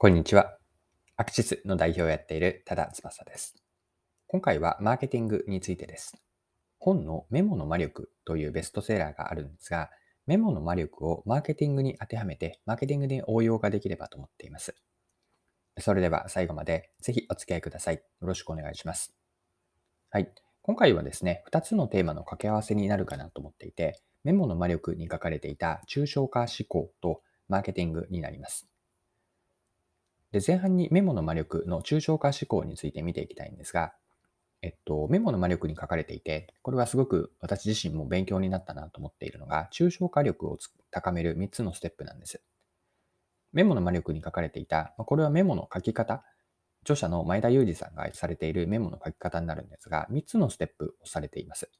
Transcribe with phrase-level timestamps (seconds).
[0.00, 0.56] こんにちは。
[1.16, 3.56] アクシスの代表をやっている多田翼です。
[4.28, 6.16] 今回はマーケティングについてです。
[6.78, 9.90] 本のメモの魔力というベストセラーがあるんですが、
[10.24, 14.76] メモの魔力をマーケティングに当てはめて、マーケティングで応用ができればと思っています。
[15.80, 17.96] それでは最後までぜひお付き合いください。
[17.96, 19.16] よろしくお願いします。
[20.10, 20.32] はい。
[20.62, 28.68] 今回はですね、2つのテーマの掛け合わせになるかなと思っていて、メモの魔力に書かれていた抽象化思考とマーケティングになります。
[30.32, 33.94] で、前半にメモの魔力の抽象化思考について見ていきたいんですが、
[34.60, 40.58] えっと、メモの魔力に書かれていて、これはすごく私自身も勉強になったなと思っているのが、抽象化力を
[40.90, 42.42] 高める3つのステップなんです。
[43.52, 46.24] メモの魔力に書かれていた、これはメモの書き方、
[46.82, 51.70] 著者の前田裕二さんがされているメモの書き方になるんですが、3つのステップをされています。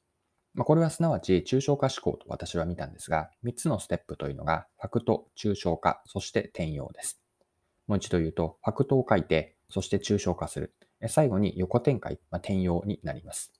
[0.57, 7.21] これはすなわち抽象化思考と私は見たんですが、3つのステップというのが、ファクト、抽象化、そして転用です。
[7.89, 10.75] もう一度言うと、ファクトを書いて、そして抽象化する。
[11.07, 13.51] 最後に横展開、まあ、転用になります。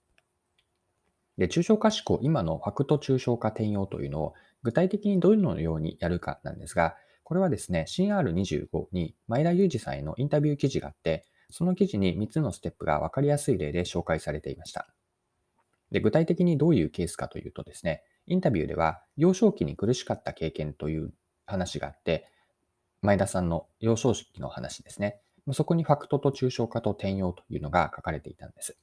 [1.39, 14.87] で、抽象化思考、今のファクト抽象化転用というのを具体的にどのようにやるかなんですが、これはですね、CR25 に前田裕二さんへのインタビュー記事があって、その記事に3つのステップが分かりやすい例で紹介されていました。
[15.89, 21.13] で具体的にどういうケースかというとですね、インタビューでは幼少期に苦しかった経験という
[21.47, 22.27] 話があって、
[23.01, 25.19] 前田さんの幼少期の話ですね。
[25.53, 28.77] そこにファクトと抽象化と転用というのが書かれていたんです。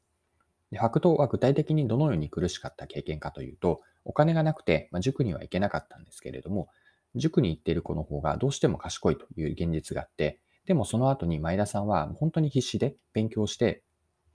[0.71, 6.69] でファクトは具体的にどのように苦しかった経験かというと、お金がなくて、まあ、塾には行けなかったんですけれども、
[7.15, 13.83] 塾に行っている子の方がどうしても賢いという現実があって、でもその後に前田さんは本当に必死で勉強して、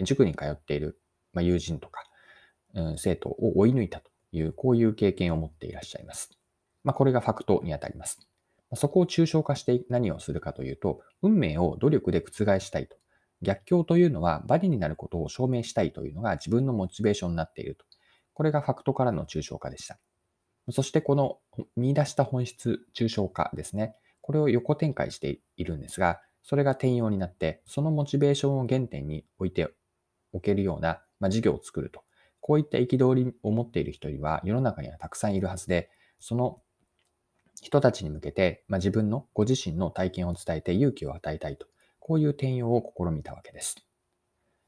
[0.02, 1.00] 塾に通っている、
[1.34, 2.04] まあ友人とか、
[2.74, 6.32] うん、生徒を追い抜いたという、こういう経験を持っていらっしゃいます。
[6.84, 8.31] まあ、これがファクトにあたります。
[8.76, 12.96] そこを抽象化して何をするかというと、運命を努力で覆したいと。
[13.42, 17.86] 逆境というのはバリになることを証明したいというのが自分のモチベーションになっていると。
[18.34, 20.00] これがファクトからの抽象化でした。
[20.70, 21.40] そしてこの
[21.76, 23.96] 見出した本質抽象化ですね。
[24.22, 29.70] これを横展開しているんですが、それが転用になって、そのモチベーションを原点に置いて
[30.32, 32.04] おけるような、まあ、事業を作ると。
[32.40, 36.62] こういった憤りを持っている人には世の中にはたくさんいるはずで、その
[37.62, 41.68] 人たちに向けて、まあ、自分のご自身の体験を伝えて勇気を与えたいと、
[42.00, 43.76] こういう転用を試みたわけです。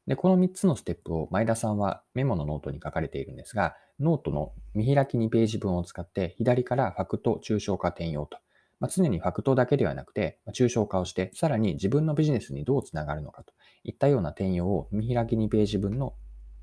[0.06, 8.38] で、この3つのステップを前田さんはメモのノートに書かれているんですが、ノートの見開き2ページ分を使って左からファクト、抽象化、転用と、
[8.80, 16.14] まあ、常にファクトだけではなくて、ま抽象化をして、さらに自分のビジネスにどうつながるのかといったような転用を見開き2ページ分の、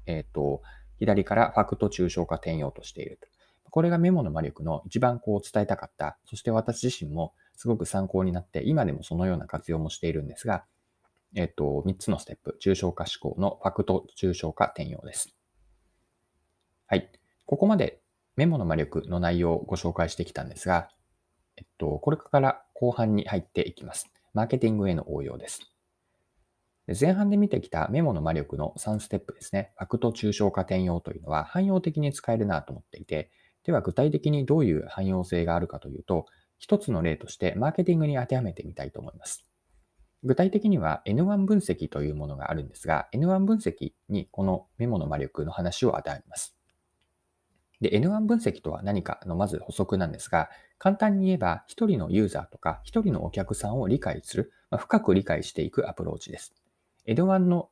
[0.05, 0.61] えっ、ー、と、
[0.99, 3.30] 左からファクト、抽象化、転用としていると。
[3.71, 10.65] これがメモの魔力の一番こう伝えたかった、そして私自身もすごく参考になって、今でもそのような活用もしているんですが、
[11.35, 15.33] えっと、3つのステップ、抽象化思考のファクト抽象化転用です。
[16.85, 17.09] はい。
[17.45, 18.01] ここまで
[18.35, 20.89] メモの魔力の内容をご紹介してきたんですが、
[21.55, 24.11] えっと、これから後半に入っていきます。
[24.33, 25.61] マーケティングへの応用です。
[26.99, 29.71] 前半で見てきたメモの魔力の3ステップですね。
[29.77, 33.31] ファクト抽象化転用というのは汎用的に使えるなと思っていて、
[33.63, 36.25] では具体的にどういう汎用性があるかというと、
[36.57, 39.45] 一つの例としてマーケティングに当てはめてみたいと思います。
[40.23, 46.55] 具体的には N1 分析というものがあるんですが、N1 分析にこのメモの魔力の話を当てはめます。
[47.81, 56.53] で、N1 分析とは何かのまず補足なんですが、簡単に言えば、一人のユーザーとか一人のお客さんを理解する、まあ、深く理解していくアプローチです。
[57.07, 57.69] N1 の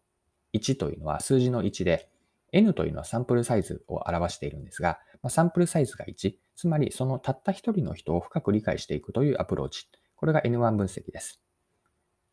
[0.54, 2.10] 1というのは数字の1で、
[2.52, 9.88] N というのはサンプルサイズを表しているんですが、まサンプルサイズが1、つまりそのたった一人の人を深く理解していくというアプローチ。
[10.16, 11.42] これが N1 分析です。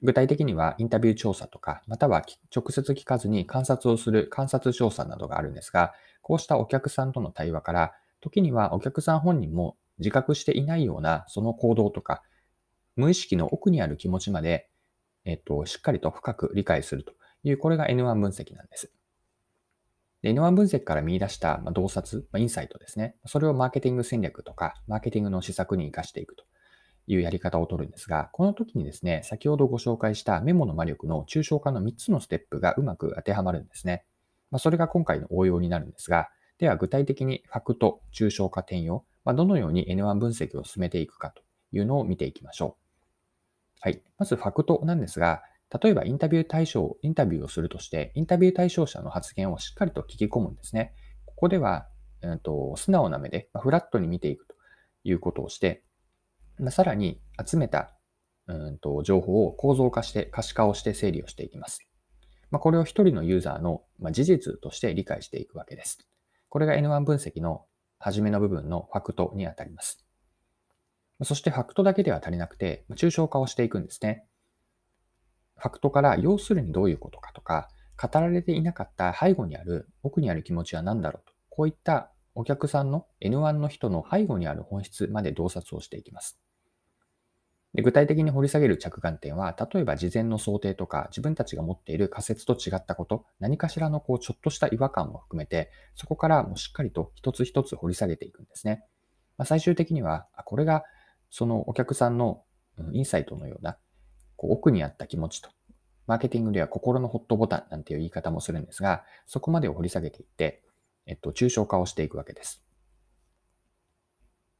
[0.03, 2.25] 具体的にはインタビュー調査とか、または
[2.55, 12.23] 直接聞かずに観察をする観察調査などがあるんですが、こうしたお客さんとの対話から、時にはお客さん本人も自覚していないようなその行動とか、
[12.97, 14.69] 無意識の奥にある気持ちまで、
[15.25, 17.13] えっと、しっかりと深く理解すると
[17.43, 18.93] いう、これが N1 分析なんです。
[20.27, 23.15] N1 分析から見出した洞察、インサイトですね。
[23.27, 26.45] それをマーケティング戦略とか、マーケティングの施策に活かしていくと
[27.07, 34.05] いうやり方を取るんですが、この時にですね、先ほどご紹介したメモの魔力の抽象化の3つのステップがうまく当てはまるんですね。
[34.51, 36.29] ま、それが今回の応用になるんですが、
[36.59, 42.87] では具体的にファクト、抽象化転用、ま、どのように N1 分析を進めていくかというのを見ていきましょう。
[43.81, 44.03] はい。
[44.19, 45.43] まずファクトなんですが、
[45.83, 50.95] 例えばインタビュー対象、インタビューをするとして、インタビュー対象者の発言をしっかりと聞き込むんですね。
[51.25, 51.89] ここでは、
[52.23, 54.55] えーと、素直な目で、まあ、フラットに見ていくと
[55.05, 55.83] いうことをして、
[56.59, 57.97] まあ、さらに集めた
[58.47, 61.81] うんと情報を構造化して可視化をして整理をしていきます。
[62.51, 66.09] まあ、これを一人のユーザーの、ま事実として理解していくわけです。
[66.49, 67.67] これが N1 分析の
[67.99, 70.07] 初めの部分のファクトにあたります。
[71.25, 74.27] そしてファクトだけでは足りなくて、抽象化をしていくんですね。
[75.57, 77.69] ファクトから要するにどういうことかとか、
[78.01, 81.35] 語られていなかった背後にある奥にある気持ちは何だろうと。
[81.49, 86.39] こういったお客さんの N1 の人の背後にある本質まで洞察をしていきます。
[87.73, 98.83] で具体的に掘り下げる着眼点は、例えば事前の想定とか、自分たちが持っている仮説と違ったこと、何かしらのこうちょっとした違和感も含めて、そこからもうしっかりと一つ一つ掘り下げていくんですね。
[99.37, 100.85] まあ、最終的には、これが
[101.31, 102.45] そのお客さんの
[102.93, 103.79] インサイトのような
[104.37, 105.51] こう奥にあった気持ちと、
[106.07, 110.63] マーケティングでは心のホットボタンなんていう言い方もするんですが、そこまでを掘り下げていって、
[111.07, 112.63] えっと、抽象化をしていくわけです。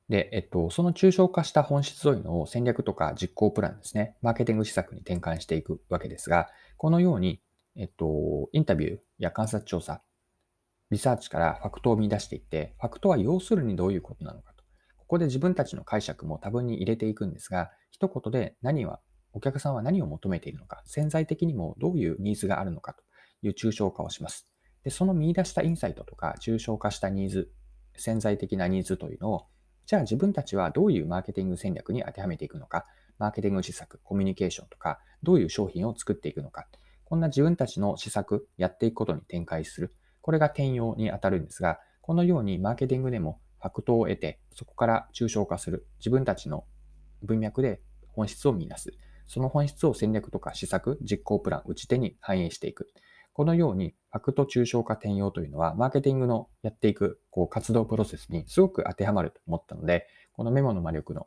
[0.09, 7.41] で、えっと、その抽象化した本質というのを戦略とか実行プランですね、マーケティング施策に転換していくわけですが、このように、
[7.75, 10.03] えっと、インタビューや観察調査、
[10.91, 14.65] リサーチからファクトを見出していって、ファクトは要するにどういうことなのかと。
[14.97, 19.01] ここで自分たちの解釈も多分に入れていくんですが、一言で何は、
[19.37, 23.03] お客さんは何を求めているのか、潜在的にもどういうニーズがあるのかと
[23.43, 24.49] いう抽象化をします。
[24.83, 27.53] で、その見出したインサイトとか、抽象化したニーズ、
[27.97, 29.47] 潜在的なニーズというのを
[29.87, 32.87] じゃあ自分たちはどういうマーケティング戦略に当てはめていくのか、
[33.19, 36.67] マーケティング施策、コミュニケーションとか、どういう商品を作っていくのか、
[37.05, 39.95] こんな自分たちの施策、やっていくことに展開する。
[40.23, 45.87] これが転用に当たるんですが、このようにマーケティングでもファクトを得て、そこから抽象化する。
[46.01, 46.65] 自分たちの
[47.23, 48.93] 文脈で本質を見出す。
[49.27, 52.89] その本質を戦略とか施策、実行プラン、打ち手に反映していく。
[53.33, 61.27] このように、ファクト抽象化転用というのは、マーケティングのやっていくこう活動プロセスにすごく当てはまると思ったので、このメモの魔力の、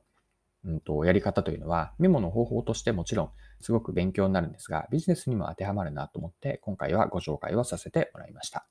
[0.66, 3.32] うんと、やり方というのは、メモの方法としてもちろん
[3.62, 8.68] すごく勉強になるんですが、ビジネスにも当てはまるなと思って、今回はご紹介をさせてもらいました。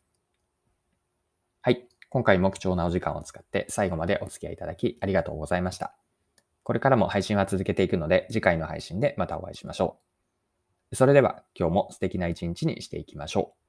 [1.61, 1.87] はい。
[2.11, 6.08] 今回も貴重なお時間を使って最後までお付き合いいただきありがとうございました。
[6.69, 10.01] これからも配信は続けていくので、次回の配信でまたお会いしましょ
[10.93, 10.97] う。
[10.97, 13.68] それでは今日も素敵な一日にしていきましょう。